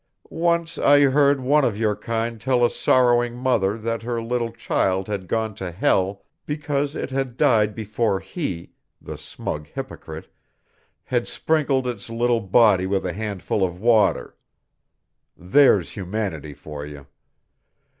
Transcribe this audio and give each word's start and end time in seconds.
Once 0.31 0.79
I 0.79 1.01
heard 1.01 1.41
one 1.41 1.63
of 1.63 1.77
your 1.77 1.95
kind 1.95 2.41
tell 2.41 2.65
a 2.65 2.71
sorrowing 2.71 3.35
mother 3.37 3.77
that 3.77 4.01
her 4.01 4.19
little 4.19 4.51
child 4.51 5.07
had 5.07 5.27
gone 5.27 5.53
to 5.61 5.71
hell 5.71 6.25
because 6.47 6.95
it 6.95 7.11
had 7.11 7.37
died 7.37 7.75
before 7.75 8.19
he 8.19 8.71
the 8.99 9.15
smug 9.15 9.67
hypocrite 9.67 10.27
had 11.03 11.27
sprinkled 11.27 11.85
its 11.85 12.09
little 12.09 12.39
body 12.41 12.87
with 12.87 13.05
a 13.05 13.13
handful 13.13 13.63
of 13.63 13.79
water. 13.79 14.35
There's 15.37 15.91
humanity 15.91 16.55
for 16.55 16.83
you! 16.83 17.05